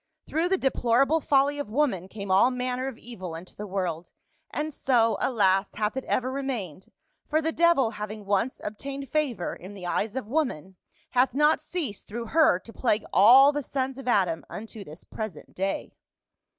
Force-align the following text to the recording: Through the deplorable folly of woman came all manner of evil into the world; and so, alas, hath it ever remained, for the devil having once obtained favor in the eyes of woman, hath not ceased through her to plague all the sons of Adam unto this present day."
Through 0.25 0.49
the 0.49 0.57
deplorable 0.57 1.19
folly 1.19 1.59
of 1.59 1.69
woman 1.69 2.07
came 2.07 2.31
all 2.31 2.49
manner 2.49 2.87
of 2.87 2.97
evil 2.97 3.35
into 3.35 3.55
the 3.55 3.67
world; 3.67 4.13
and 4.49 4.73
so, 4.73 5.15
alas, 5.19 5.75
hath 5.75 5.95
it 5.95 6.05
ever 6.05 6.31
remained, 6.31 6.91
for 7.27 7.39
the 7.39 7.51
devil 7.51 7.91
having 7.91 8.25
once 8.25 8.59
obtained 8.63 9.09
favor 9.11 9.55
in 9.55 9.75
the 9.75 9.85
eyes 9.85 10.15
of 10.15 10.25
woman, 10.27 10.75
hath 11.11 11.35
not 11.35 11.61
ceased 11.61 12.07
through 12.07 12.25
her 12.33 12.57
to 12.57 12.73
plague 12.73 13.05
all 13.13 13.51
the 13.51 13.61
sons 13.61 13.99
of 13.99 14.07
Adam 14.07 14.43
unto 14.49 14.83
this 14.83 15.03
present 15.03 15.53
day." 15.53 15.93